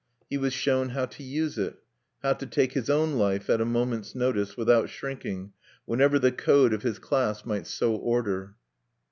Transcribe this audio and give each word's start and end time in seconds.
He 0.31 0.37
was 0.39 0.51
shown 0.51 0.89
how 0.89 1.05
to 1.05 1.21
use 1.21 1.59
it, 1.59 1.77
how 2.23 2.33
to 2.33 2.47
take 2.47 2.73
his 2.73 2.89
own 2.89 3.19
life 3.19 3.51
at 3.51 3.61
a 3.61 3.65
moment's 3.65 4.15
notice, 4.15 4.57
without 4.57 4.89
shrinking, 4.89 5.53
whenever 5.85 6.17
the 6.17 6.31
code 6.31 6.73
of 6.73 6.81
his 6.81 6.97
class 6.97 7.45
might 7.45 7.67
so 7.67 7.95
order(1). 7.99 8.55